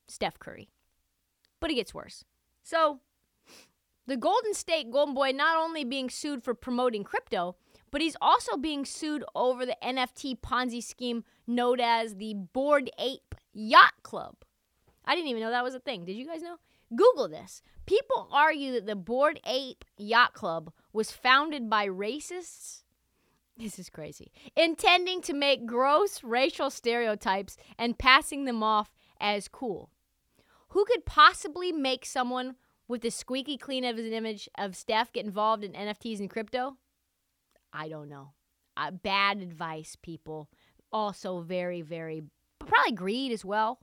[0.07, 0.69] Steph Curry.
[1.61, 2.25] But it gets worse.
[2.63, 3.01] So,
[4.07, 7.57] the Golden State Golden Boy not only being sued for promoting crypto,
[7.91, 13.35] but he's also being sued over the NFT Ponzi scheme known as the Bored Ape
[13.53, 14.37] Yacht Club.
[15.05, 16.05] I didn't even know that was a thing.
[16.05, 16.57] Did you guys know?
[16.95, 17.63] Google this.
[17.87, 22.83] People argue that the Bored Ape Yacht Club was founded by racists.
[23.57, 24.33] This is crazy.
[24.57, 28.91] Intending to make gross racial stereotypes and passing them off
[29.21, 29.91] as cool.
[30.71, 32.57] Who could possibly make someone
[32.93, 36.77] with the squeaky clean of an image of Steph get involved in NFTs and crypto?
[37.73, 38.35] I don't know.
[38.77, 40.51] Uh, bad advice, people.
[40.93, 42.23] Also, very, very,
[42.59, 43.81] probably greed as well.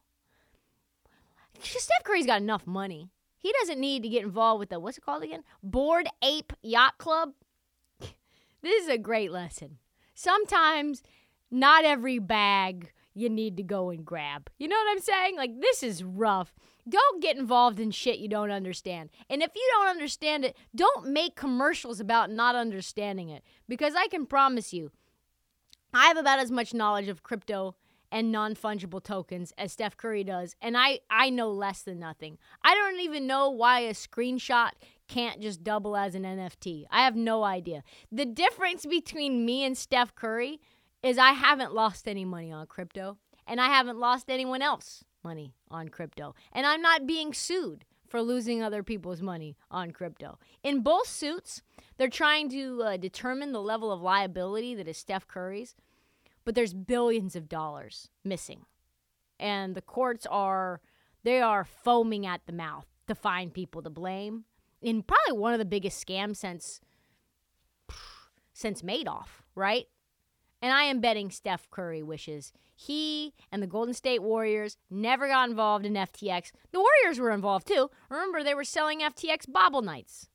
[1.60, 3.10] Steph Curry's got enough money.
[3.36, 5.44] He doesn't need to get involved with the, what's it called again?
[5.64, 7.32] Bored Ape Yacht Club.
[8.62, 9.80] this is a great lesson.
[10.14, 11.02] Sometimes,
[11.50, 14.52] not every bag you need to go and grab.
[14.60, 15.36] You know what I'm saying?
[15.36, 16.54] Like, this is rough.
[16.90, 19.10] Don't get involved in shit you don't understand.
[19.30, 23.44] And if you don't understand it, don't make commercials about not understanding it.
[23.68, 24.92] Because I can promise you,
[25.94, 27.76] I have about as much knowledge of crypto
[28.12, 32.38] and non-fungible tokens as Steph Curry does, and I I know less than nothing.
[32.64, 34.72] I don't even know why a screenshot
[35.08, 36.86] can't just double as an NFT.
[36.90, 37.84] I have no idea.
[38.12, 40.60] The difference between me and Steph Curry
[41.04, 45.54] is I haven't lost any money on crypto, and I haven't lost anyone else money
[45.70, 50.40] on crypto, and I'm not being sued for losing other people's money on crypto.
[50.64, 51.62] In both suits,
[51.98, 55.76] they're trying to uh, determine the level of liability that is Steph Curry's
[56.50, 58.66] but there's billions of dollars missing.
[59.40, 60.82] And the courts are
[61.24, 64.46] they are foaming at the mouth to find people to blame
[64.82, 66.82] in probably one of the biggest scams since
[68.52, 69.86] since Madoff, right?
[70.62, 72.52] And I am betting Steph Curry wishes
[72.82, 76.52] he and the Golden State Warriors never got involved in FTX.
[76.72, 77.90] The Warriors were involved too.
[78.10, 80.30] Remember, they were selling FTX bobble nights.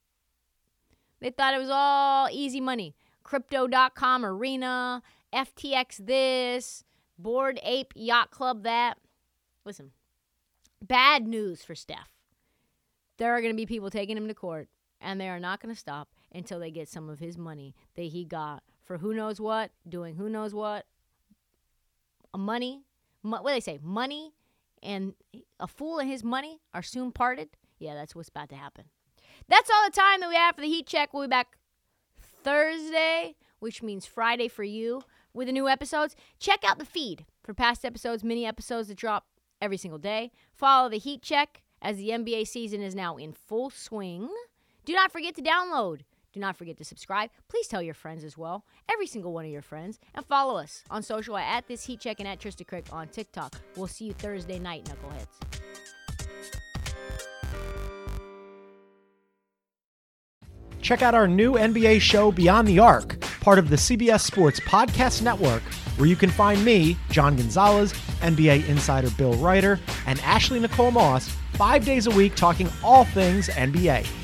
[1.20, 2.96] They thought it was all easy money.
[3.22, 5.02] Crypto.com arena,
[5.32, 6.84] FTX this,
[7.18, 8.98] Bored Ape Yacht Club that.
[9.64, 9.92] Listen,
[10.82, 12.10] bad news for Steph.
[13.16, 14.68] There are going to be people taking him to court,
[15.00, 18.02] and they are not going to stop until they get some of his money that
[18.02, 20.86] he got for who knows what, doing who knows what.
[22.36, 22.82] Money,
[23.22, 23.78] what do they say?
[23.82, 24.34] Money
[24.82, 25.14] and
[25.58, 27.50] a fool and his money are soon parted.
[27.78, 28.84] Yeah, that's what's about to happen.
[29.48, 31.12] That's all the time that we have for the heat check.
[31.12, 31.56] We'll be back
[32.42, 36.16] Thursday, which means Friday for you with the new episodes.
[36.38, 39.26] Check out the feed for past episodes, mini episodes that drop
[39.60, 40.32] every single day.
[40.52, 44.28] Follow the heat check as the NBA season is now in full swing.
[44.84, 46.00] Do not forget to download.
[46.34, 47.30] Do not forget to subscribe.
[47.48, 50.82] Please tell your friends as well, every single one of your friends, and follow us
[50.90, 53.54] on social at this heat check and at Trista Crick on TikTok.
[53.76, 55.28] We'll see you Thursday night, knuckleheads.
[60.82, 65.22] Check out our new NBA show, Beyond the Arc, part of the CBS Sports Podcast
[65.22, 65.62] Network,
[65.96, 69.78] where you can find me, John Gonzalez, NBA insider Bill Reiter,
[70.08, 74.23] and Ashley Nicole Moss five days a week talking all things NBA.